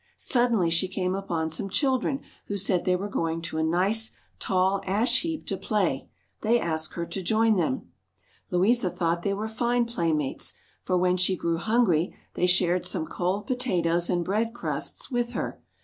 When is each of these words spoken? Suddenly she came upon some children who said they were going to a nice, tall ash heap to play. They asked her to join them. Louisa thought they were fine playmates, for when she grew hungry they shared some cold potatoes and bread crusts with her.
Suddenly 0.17 0.71
she 0.71 0.87
came 0.87 1.13
upon 1.13 1.51
some 1.51 1.69
children 1.69 2.21
who 2.47 2.57
said 2.57 2.85
they 2.85 2.95
were 2.95 3.07
going 3.07 3.39
to 3.43 3.59
a 3.59 3.63
nice, 3.63 4.13
tall 4.39 4.81
ash 4.87 5.21
heap 5.21 5.45
to 5.45 5.57
play. 5.57 6.09
They 6.41 6.59
asked 6.59 6.95
her 6.95 7.05
to 7.05 7.21
join 7.21 7.55
them. 7.55 7.91
Louisa 8.49 8.89
thought 8.89 9.21
they 9.21 9.35
were 9.35 9.47
fine 9.47 9.85
playmates, 9.85 10.55
for 10.81 10.97
when 10.97 11.17
she 11.17 11.37
grew 11.37 11.57
hungry 11.57 12.15
they 12.33 12.47
shared 12.47 12.83
some 12.83 13.05
cold 13.05 13.45
potatoes 13.45 14.09
and 14.09 14.25
bread 14.25 14.55
crusts 14.55 15.11
with 15.11 15.33
her. 15.33 15.61